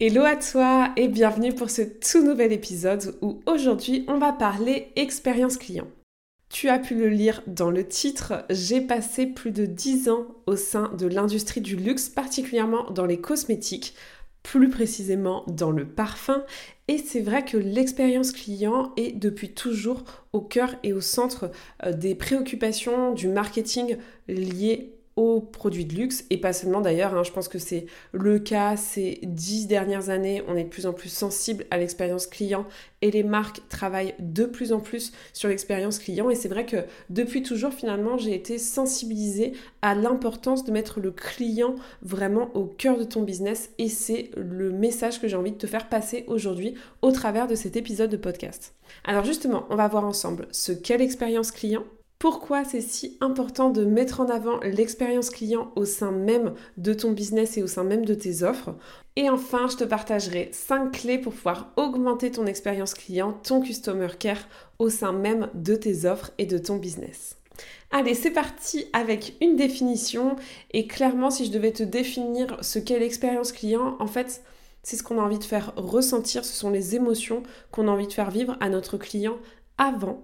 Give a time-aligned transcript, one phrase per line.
[0.00, 4.92] Hello à toi et bienvenue pour ce tout nouvel épisode où aujourd'hui on va parler
[4.94, 5.88] expérience client.
[6.50, 10.54] Tu as pu le lire dans le titre, j'ai passé plus de 10 ans au
[10.54, 13.96] sein de l'industrie du luxe, particulièrement dans les cosmétiques,
[14.44, 16.44] plus précisément dans le parfum.
[16.86, 21.50] Et c'est vrai que l'expérience client est depuis toujours au cœur et au centre
[21.84, 23.96] euh, des préoccupations du marketing
[24.28, 27.24] lié aux produits de luxe et pas seulement d'ailleurs, hein.
[27.24, 30.92] je pense que c'est le cas ces dix dernières années, on est de plus en
[30.92, 32.64] plus sensible à l'expérience client
[33.02, 36.76] et les marques travaillent de plus en plus sur l'expérience client et c'est vrai que
[37.10, 42.96] depuis toujours finalement j'ai été sensibilisée à l'importance de mettre le client vraiment au cœur
[42.96, 46.74] de ton business et c'est le message que j'ai envie de te faire passer aujourd'hui
[47.02, 48.72] au travers de cet épisode de podcast.
[49.02, 51.82] Alors justement, on va voir ensemble ce qu'est l'expérience client,
[52.18, 57.12] pourquoi c'est si important de mettre en avant l'expérience client au sein même de ton
[57.12, 58.74] business et au sein même de tes offres?
[59.14, 64.08] Et enfin, je te partagerai 5 clés pour pouvoir augmenter ton expérience client, ton customer
[64.18, 64.48] care
[64.80, 67.36] au sein même de tes offres et de ton business.
[67.90, 70.36] Allez, c'est parti avec une définition.
[70.72, 74.42] Et clairement, si je devais te définir ce qu'est l'expérience client, en fait,
[74.82, 78.06] c'est ce qu'on a envie de faire ressentir, ce sont les émotions qu'on a envie
[78.06, 79.38] de faire vivre à notre client
[79.78, 80.22] avant,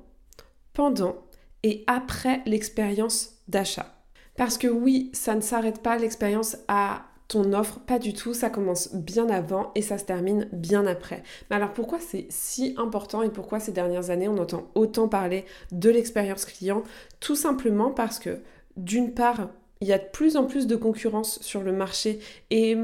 [0.73, 1.25] pendant
[1.65, 3.93] et après l'expérience d'achat.
[4.37, 8.51] Parce que oui, ça ne s'arrête pas l'expérience à ton offre, pas du tout, ça
[8.51, 11.23] commence bien avant et ça se termine bien après.
[11.49, 15.47] Mais alors pourquoi c'est si important et pourquoi ces dernières années on entend autant parler
[15.73, 16.83] de l'expérience client?
[17.21, 18.41] Tout simplement parce que
[18.77, 19.49] d'une part,
[19.81, 22.19] il y a de plus en plus de concurrence sur le marché
[22.51, 22.77] et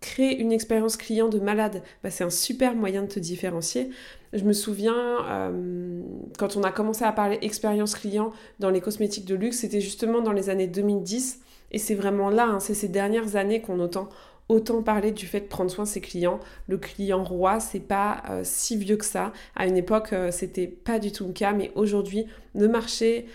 [0.00, 3.90] créer une expérience client de malade, bah, c'est un super moyen de te différencier.
[4.36, 6.02] Je me souviens, euh,
[6.38, 10.20] quand on a commencé à parler expérience client dans les cosmétiques de luxe, c'était justement
[10.20, 11.40] dans les années 2010.
[11.72, 14.08] Et c'est vraiment là, hein, c'est ces dernières années qu'on entend
[14.48, 16.38] autant parler du fait de prendre soin de ses clients.
[16.68, 19.32] Le client roi, c'est pas euh, si vieux que ça.
[19.56, 23.26] À une époque, euh, c'était pas du tout le cas, mais aujourd'hui, le marché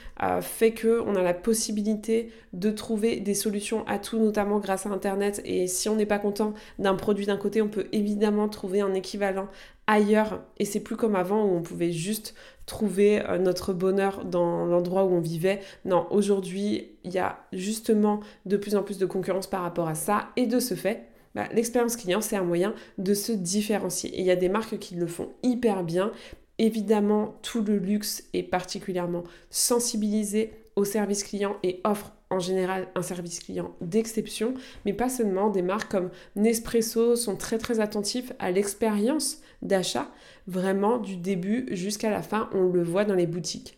[0.41, 4.90] fait que on a la possibilité de trouver des solutions à tout, notamment grâce à
[4.90, 5.41] Internet.
[5.45, 8.94] Et si on n'est pas content d'un produit d'un côté, on peut évidemment trouver un
[8.94, 9.47] équivalent
[9.88, 10.42] ailleurs.
[10.58, 15.14] Et c'est plus comme avant où on pouvait juste trouver notre bonheur dans l'endroit où
[15.14, 15.59] on vivait.
[15.84, 19.96] Non, aujourd'hui, il y a justement de plus en plus de concurrence par rapport à
[19.96, 20.30] ça.
[20.38, 24.09] Et de ce fait, bah, l'expérience client, c'est un moyen de se différencier.
[24.12, 26.12] Et il y a des marques qui le font hyper bien.
[26.58, 33.02] Évidemment, tout le luxe est particulièrement sensibilisé au service client et offre en général un
[33.02, 34.53] service client d'exception,
[34.86, 35.50] mais pas seulement.
[35.50, 40.09] Des marques comme Nespresso sont très très attentifs à l'expérience d'achat,
[40.47, 43.77] vraiment du début jusqu'à la fin, on le voit dans les boutiques.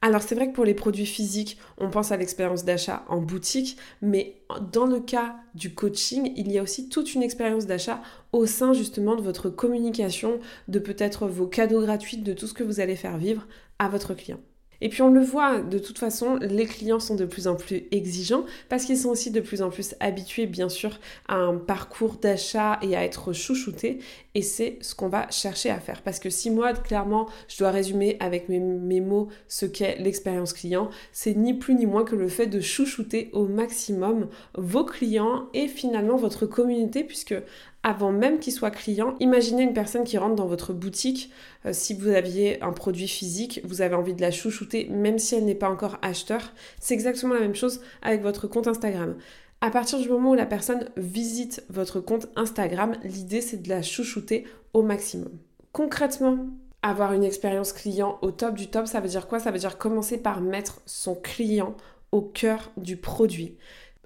[0.00, 3.76] Alors c'est vrai que pour les produits physiques, on pense à l'expérience d'achat en boutique,
[4.00, 8.00] mais dans le cas du coaching, il y a aussi toute une expérience d'achat
[8.32, 12.62] au sein justement de votre communication, de peut-être vos cadeaux gratuits, de tout ce que
[12.62, 13.48] vous allez faire vivre
[13.80, 14.38] à votre client.
[14.80, 17.84] Et puis on le voit, de toute façon, les clients sont de plus en plus
[17.90, 22.16] exigeants parce qu'ils sont aussi de plus en plus habitués, bien sûr, à un parcours
[22.16, 23.98] d'achat et à être chouchoutés.
[24.34, 26.02] Et c'est ce qu'on va chercher à faire.
[26.02, 28.60] Parce que si moi, clairement, je dois résumer avec mes,
[29.00, 33.30] mots ce qu'est l'expérience client, c'est ni plus ni moins que le fait de chouchouter
[33.32, 37.34] au maximum vos clients et finalement votre communauté, puisque
[37.82, 39.14] avant même qu'il soit client.
[39.20, 41.30] Imaginez une personne qui rentre dans votre boutique.
[41.64, 45.34] Euh, si vous aviez un produit physique, vous avez envie de la chouchouter, même si
[45.34, 46.52] elle n'est pas encore acheteur.
[46.80, 49.16] C'est exactement la même chose avec votre compte Instagram.
[49.60, 53.82] À partir du moment où la personne visite votre compte Instagram, l'idée c'est de la
[53.82, 55.32] chouchouter au maximum.
[55.72, 56.46] Concrètement,
[56.82, 59.40] avoir une expérience client au top du top, ça veut dire quoi?
[59.40, 61.76] Ça veut dire commencer par mettre son client
[62.12, 63.56] au cœur du produit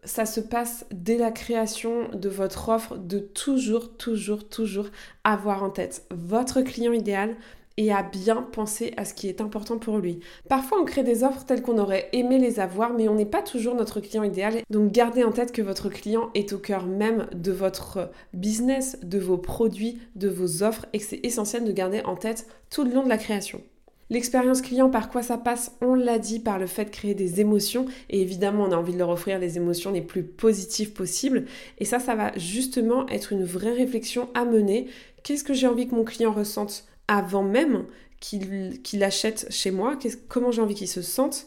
[0.05, 4.89] ça se passe dès la création de votre offre, de toujours, toujours, toujours
[5.25, 7.37] avoir en tête votre client idéal
[7.77, 10.21] et à bien penser à ce qui est important pour lui.
[10.49, 13.43] Parfois, on crée des offres telles qu'on aurait aimé les avoir, mais on n'est pas
[13.43, 14.61] toujours notre client idéal.
[14.71, 19.19] Donc, gardez en tête que votre client est au cœur même de votre business, de
[19.19, 22.93] vos produits, de vos offres, et que c'est essentiel de garder en tête tout le
[22.93, 23.63] long de la création.
[24.13, 27.41] L'expérience client, par quoi ça passe On l'a dit, par le fait de créer des
[27.41, 27.87] émotions.
[28.11, 31.47] Et évidemment, on a envie de leur offrir les émotions les plus positives possibles.
[31.79, 34.89] Et ça, ça va justement être une vraie réflexion à mener.
[35.23, 37.87] Qu'est-ce que j'ai envie que mon client ressente avant même
[38.21, 39.99] qu'il achète chez moi?
[40.29, 41.47] Comment j'ai envie qu'il se sente?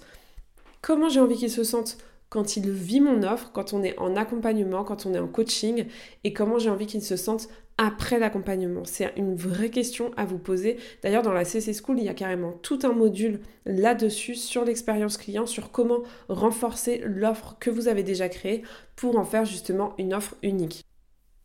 [0.82, 1.98] Comment j'ai envie qu'il se sente
[2.36, 5.86] quand il vit mon offre, quand on est en accompagnement, quand on est en coaching,
[6.26, 7.48] et comment j'ai envie qu'il se sente
[7.78, 10.76] après l'accompagnement C'est une vraie question à vous poser.
[11.02, 15.16] D'ailleurs, dans la CC School, il y a carrément tout un module là-dessus sur l'expérience
[15.16, 18.64] client, sur comment renforcer l'offre que vous avez déjà créée
[18.98, 20.84] pour en faire justement une offre unique.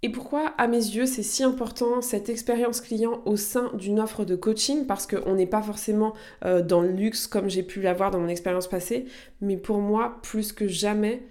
[0.02, 4.25] Et pourquoi, à mes yeux, c'est si important cette expérience client au sein d'une offre
[4.25, 4.87] de coaching?
[4.87, 6.14] Parce qu'on n'est pas forcément
[6.44, 9.05] euh, dans le luxe comme j'ai pu l'avoir dans mon expérience passée,
[9.43, 11.23] mais pour moi, plus que jamais,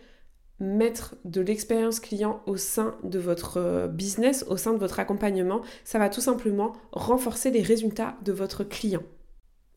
[0.60, 5.62] mettre de l'expérience client au sein de votre euh, business, au sein de votre accompagnement,
[5.84, 9.02] ça va tout simplement renforcer les résultats de votre client.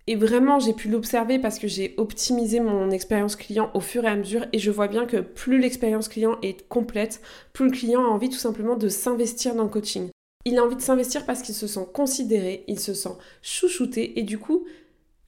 [0.08, 4.08] Et vraiment, j'ai pu l'observer parce que j'ai optimisé mon expérience client au fur et
[4.08, 7.20] à mesure et je vois bien que plus l'expérience client est complète,
[7.52, 10.08] plus le client a envie tout simplement de s'investir dans le coaching.
[10.44, 14.24] Il a envie de s'investir parce qu'il se sent considéré, il se sent chouchouté et
[14.24, 14.64] du coup,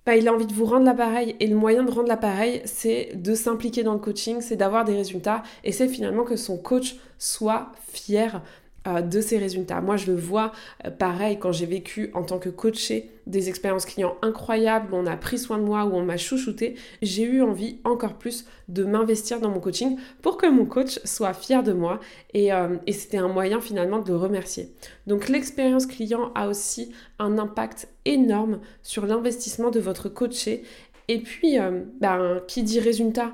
[0.07, 3.13] bah, il a envie de vous rendre l'appareil et le moyen de rendre l'appareil, c'est
[3.15, 6.97] de s'impliquer dans le coaching, c'est d'avoir des résultats et c'est finalement que son coach
[7.17, 8.43] soit fier
[8.87, 9.81] euh, de ses résultats.
[9.81, 10.53] Moi, je le vois
[10.85, 15.07] euh, pareil quand j'ai vécu en tant que coaché des expériences clients incroyables où on
[15.07, 16.75] a pris soin de moi, où on m'a chouchouté.
[17.01, 21.33] J'ai eu envie encore plus de m'investir dans mon coaching pour que mon coach soit
[21.33, 21.99] fier de moi
[22.35, 24.69] et, euh, et c'était un moyen finalement de le remercier.
[25.07, 30.63] Donc, l'expérience client a aussi un impact énorme sur l'investissement de votre coaché.
[31.09, 31.59] Et puis,
[32.01, 33.33] ben, qui dit résultat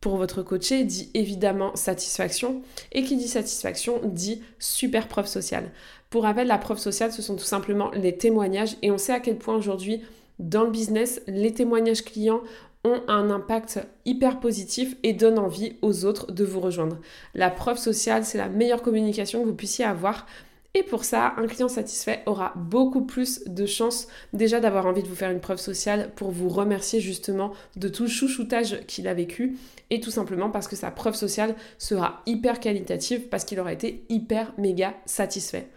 [0.00, 2.62] pour votre coaché dit évidemment satisfaction
[2.92, 5.70] et qui dit satisfaction dit super preuve sociale.
[6.08, 9.20] Pour rappel, la preuve sociale, ce sont tout simplement les témoignages et on sait à
[9.20, 10.02] quel point aujourd'hui
[10.40, 12.40] dans le business, les témoignages clients
[12.82, 16.98] ont un impact hyper positif et donnent envie aux autres de vous rejoindre.
[17.34, 20.26] La preuve sociale, c'est la meilleure communication que vous puissiez avoir
[20.72, 25.08] et pour ça, un client satisfait aura beaucoup plus de chances déjà d'avoir envie de
[25.08, 29.14] vous faire une preuve sociale pour vous remercier justement de tout le chouchoutage qu'il a
[29.14, 29.56] vécu
[29.90, 34.04] et tout simplement parce que sa preuve sociale sera hyper qualitative parce qu'il aura été
[34.08, 35.68] hyper méga satisfait.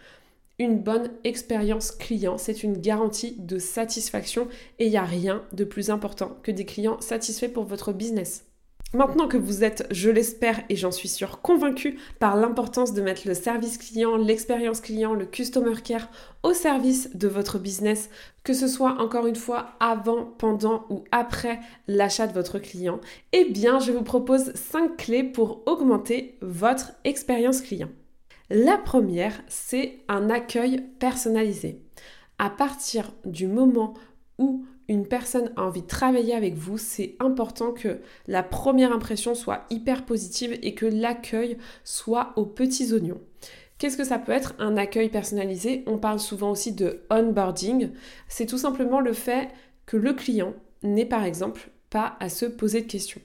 [0.60, 4.46] Une bonne expérience client, c'est une garantie de satisfaction
[4.78, 8.44] et il n'y a rien de plus important que des clients satisfaits pour votre business.
[8.94, 13.26] Maintenant que vous êtes, je l'espère et j'en suis sûre, convaincu par l'importance de mettre
[13.26, 16.08] le service client, l'expérience client, le customer care
[16.44, 18.08] au service de votre business,
[18.44, 21.58] que ce soit encore une fois avant, pendant ou après
[21.88, 23.00] l'achat de votre client,
[23.32, 27.90] eh bien je vous propose 5 clés pour augmenter votre expérience client.
[28.48, 31.82] La première, c'est un accueil personnalisé.
[32.38, 33.94] À partir du moment
[34.38, 39.34] où une personne a envie de travailler avec vous, c'est important que la première impression
[39.34, 43.20] soit hyper positive et que l'accueil soit aux petits oignons.
[43.78, 45.82] Qu'est-ce que ça peut être un accueil personnalisé?
[45.86, 47.90] On parle souvent aussi de onboarding.
[48.28, 49.48] C'est tout simplement le fait
[49.86, 53.20] que le client n'ait par exemple pas à se poser de questions.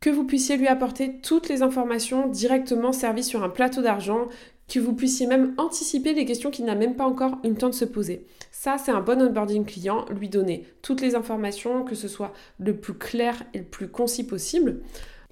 [0.00, 4.28] Que vous puissiez lui apporter toutes les informations directement servies sur un plateau d'argent,
[4.72, 7.68] que vous puissiez même anticiper les questions qu'il n'a même pas encore eu le temps
[7.68, 8.26] de se poser.
[8.50, 12.74] Ça, c'est un bon onboarding client, lui donner toutes les informations, que ce soit le
[12.74, 14.80] plus clair et le plus concis possible.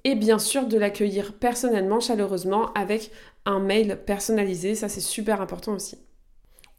[0.03, 3.09] Et bien sûr, de l'accueillir personnellement, chaleureusement, avec
[3.45, 4.75] un mail personnalisé.
[4.75, 5.97] Ça, c'est super important aussi.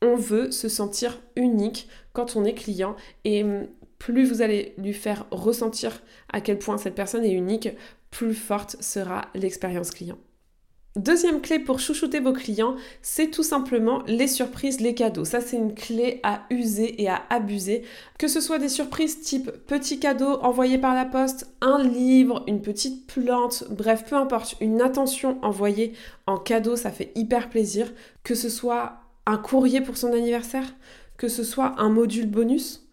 [0.01, 3.45] On veut se sentir unique quand on est client et
[3.99, 6.01] plus vous allez lui faire ressentir
[6.33, 7.71] à quel point cette personne est unique,
[8.11, 10.19] plus forte sera l'expérience client.
[10.95, 15.25] Deuxième clé pour chouchouter vos clients, c'est tout simplement les surprises, les cadeaux.
[15.25, 17.83] Ça, c'est une clé à user et à abuser.
[18.19, 22.61] Que ce soit des surprises type petit cadeau envoyé par la poste, un livre, une
[22.61, 25.95] petite plante, bref, peu importe, une attention envoyée
[26.27, 27.91] en cadeau, ça fait hyper plaisir.
[28.23, 30.75] Que ce soit un courrier pour son anniversaire,
[31.17, 32.87] que ce soit un module bonus,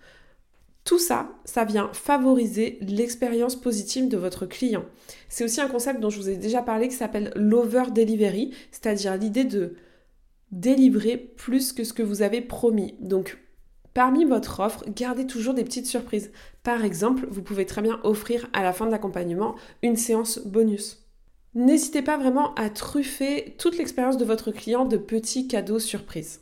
[0.89, 4.85] tout ça, ça vient favoriser l'expérience positive de votre client.
[5.27, 9.15] C'est aussi un concept dont je vous ai déjà parlé qui s'appelle l'over delivery, c'est-à-dire
[9.15, 9.75] l'idée de
[10.51, 12.95] délivrer plus que ce que vous avez promis.
[13.01, 13.37] Donc,
[13.93, 16.31] parmi votre offre, gardez toujours des petites surprises.
[16.63, 19.53] Par exemple, vous pouvez très bien offrir à la fin de l'accompagnement
[19.83, 21.05] une séance bonus.
[21.53, 26.41] N'hésitez pas vraiment à truffer toute l'expérience de votre client de petits cadeaux surprises.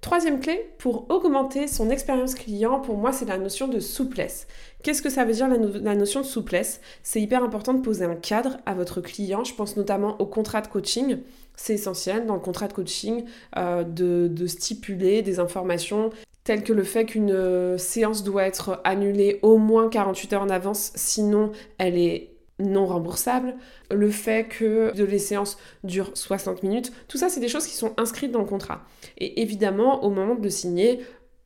[0.00, 4.46] Troisième clé, pour augmenter son expérience client, pour moi, c'est la notion de souplesse.
[4.82, 6.80] Qu'est-ce que ça veut dire la, notion de souplesse?
[7.02, 9.44] C'est hyper important de poser un cadre à votre client.
[9.44, 11.18] Je pense notamment au contrat de coaching.
[11.54, 13.24] C'est essentiel dans le contrat de coaching
[13.58, 16.08] euh, de, stipuler des informations
[16.44, 20.48] tels que le fait qu'une euh, séance doit être annulée au moins 48 heures en
[20.48, 22.29] avance, sinon elle est
[22.60, 23.54] non remboursable,
[23.90, 27.92] le fait que les séances durent 60 minutes, tout ça c'est des choses qui sont
[27.96, 28.82] inscrites dans le contrat.
[29.18, 31.00] Et évidemment, au moment de signer,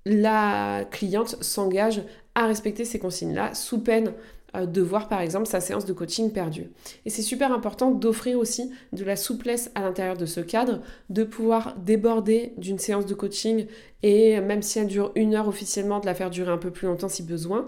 [0.04, 2.02] la cliente s'engage
[2.34, 4.12] à respecter ces consignes-là sous peine
[4.56, 6.70] euh, de voir par exemple sa séance de coaching perdue.
[7.04, 10.80] Et c'est super important d'offrir aussi de la souplesse à l'intérieur de ce cadre,
[11.10, 13.66] de pouvoir déborder d'une séance de coaching
[14.02, 16.86] et même si elle dure une heure officiellement, de la faire durer un peu plus
[16.86, 17.66] longtemps si besoin.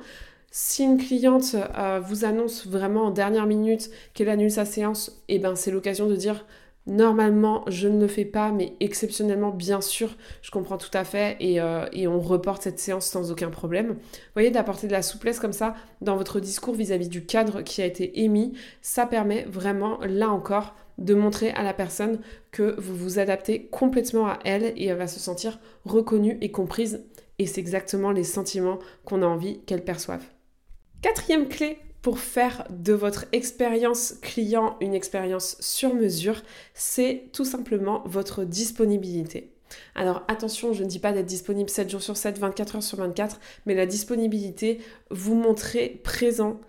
[0.59, 5.35] Si une cliente euh, vous annonce vraiment en dernière minute qu'elle annule sa séance, et
[5.35, 6.47] eh ben c'est l'occasion de dire
[6.87, 11.37] Normalement, je ne le fais pas, mais exceptionnellement, bien sûr, je comprends tout à fait
[11.41, 13.89] et, euh, on reporte cette séance sans aucun problème.
[13.89, 17.83] Vous voyez, d'apporter de la souplesse comme ça dans votre discours vis-à-vis du cadre qui
[17.83, 22.19] a été émis, ça permet vraiment, là encore, de montrer à la personne
[22.51, 27.05] que vous vous adaptez complètement à elle et elle va se sentir reconnue et comprise.
[27.39, 30.23] Et c'est exactement les sentiments qu'on a envie qu'elle perçoive.
[31.03, 36.43] Quatrième clé pour faire de votre expérience client une expérience sur mesure,
[36.75, 39.53] c'est tout simplement votre disponibilité.
[39.95, 42.99] Alors attention, je ne dis pas d'être disponible 7 jours sur 7, 24 heures sur
[42.99, 44.79] 24, mais la disponibilité,
[45.11, 46.61] vous montrer présent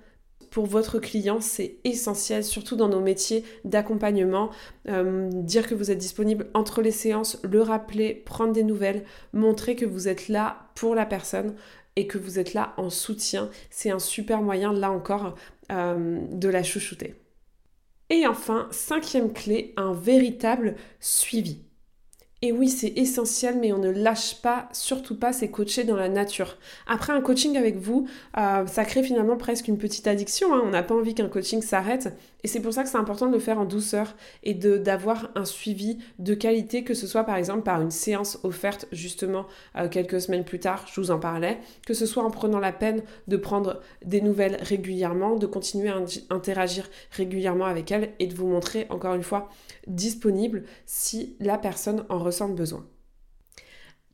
[0.50, 4.50] pour votre client, c'est essentiel, surtout dans nos métiers d'accompagnement.
[4.88, 9.04] Euh, dire que vous êtes disponible entre les séances, le rappeler, prendre des nouvelles,
[9.34, 11.54] montrer que vous êtes là pour la personne
[11.98, 15.36] et que vous êtes là en soutien, c'est un super moyen, là encore,
[15.72, 17.16] euh, de la chouchouter.
[18.10, 21.67] Et enfin, cinquième clé, un véritable suivi.
[22.44, 26.08] Et oui, c'est essentiel, mais on ne lâche pas, surtout pas, c'est coacher dans la
[26.08, 26.58] nature.
[26.86, 30.54] Après un coaching avec vous, euh, ça crée finalement presque une petite addiction.
[30.54, 30.62] Hein.
[30.64, 32.16] On n'a pas envie qu'un coaching s'arrête.
[32.44, 35.46] Et c'est pour ça que c'est important de le faire en douceur et d'avoir un
[35.46, 40.22] suivi de qualité, que ce soit par exemple par une séance offerte justement euh, quelques
[40.22, 43.38] semaines plus tard, je vous en parlais, que ce soit en prenant la peine de
[43.38, 48.86] prendre des nouvelles régulièrement, de continuer à interagir régulièrement avec elle et de vous montrer
[48.92, 49.50] encore une fois
[49.88, 52.20] disponible si la personne en
[52.56, 52.86] besoin.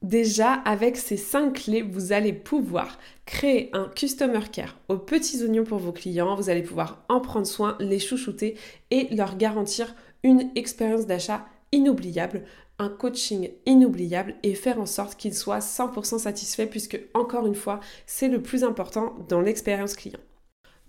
[0.04, 5.64] Déjà, avec ces cinq clés, vous allez pouvoir créer un customer care aux petits oignons
[5.64, 6.36] pour vos clients.
[6.36, 8.58] Vous allez pouvoir en prendre soin, les chouchouter
[8.92, 12.44] et leur garantir une expérience d'achat inoubliable,
[12.80, 17.80] un coaching inoubliable et faire en sorte qu'ils soient 100% satisfaits puisque, encore une fois,
[18.06, 20.20] c'est le plus important dans l'expérience client.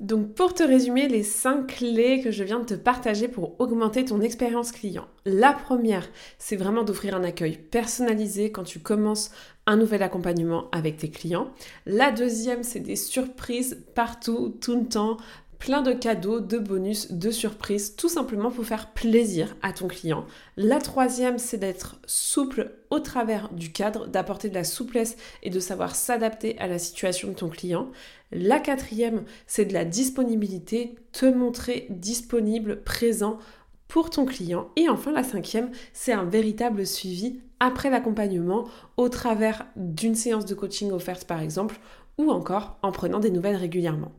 [0.05, 4.05] Donc pour te résumer les 5 clés que je viens de te partager pour augmenter
[4.05, 5.09] ton expérience client.
[5.25, 6.07] La première,
[6.39, 9.31] c'est vraiment d'offrir un accueil personnalisé quand tu commences
[9.65, 11.49] un nouvel accompagnement avec tes clients.
[11.87, 15.17] La deuxième, c'est des surprises partout, tout le temps,
[15.65, 20.27] plein de cadeaux, de bonus, de surprises, tout simplement pour faire plaisir à ton client.
[20.59, 25.61] La troisième, c'est d'être souple au travers du cadre, d'apporter de la souplesse et de
[25.61, 27.89] savoir s'adapter à la situation de ton client.
[28.31, 33.39] La quatrième, c'est de la disponibilité, te montrer disponible, présent
[33.89, 34.69] pour ton client.
[34.77, 38.69] Et enfin, la cinquième, c'est un véritable suivi après l'accompagnement
[38.99, 41.81] au travers d'une séance de coaching offerte par exemple,
[42.19, 44.13] ou encore en prenant des nouvelles régulièrement.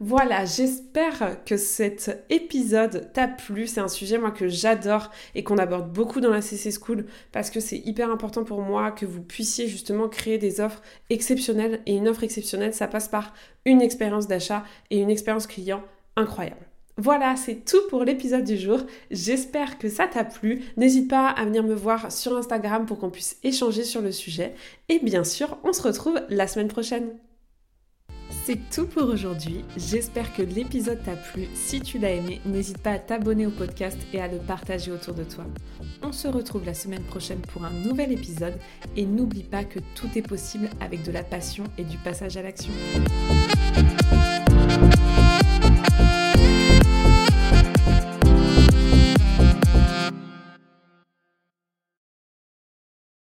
[0.00, 3.66] Voilà, j'espère que cet épisode t'a plu.
[3.66, 7.50] C'est un sujet moi que j'adore et qu'on aborde beaucoup dans la CC School parce
[7.50, 11.96] que c'est hyper important pour moi que vous puissiez justement créer des offres exceptionnelles et
[11.96, 13.34] une offre exceptionnelle, ça passe par
[13.64, 15.82] une expérience d'achat et une expérience client
[16.16, 16.66] incroyable.
[16.96, 18.80] Voilà, c'est tout pour l'épisode du jour.
[19.12, 20.64] J'espère que ça t'a plu.
[20.76, 24.54] N'hésite pas à venir me voir sur Instagram pour qu'on puisse échanger sur le sujet.
[24.88, 27.10] Et bien sûr, on se retrouve la semaine prochaine.
[28.48, 29.62] C'est tout pour aujourd'hui.
[29.76, 31.48] J'espère que l'épisode t'a plu.
[31.52, 35.12] Si tu l'as aimé, n'hésite pas à t'abonner au podcast et à le partager autour
[35.12, 35.44] de toi.
[36.02, 38.58] On se retrouve la semaine prochaine pour un nouvel épisode
[38.96, 42.42] et n'oublie pas que tout est possible avec de la passion et du passage à
[42.42, 42.72] l'action.